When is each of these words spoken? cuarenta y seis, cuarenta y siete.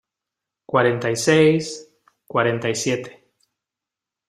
cuarenta 0.65 1.11
y 1.11 1.15
seis, 1.15 1.93
cuarenta 2.25 2.67
y 2.71 2.73
siete. 2.73 3.23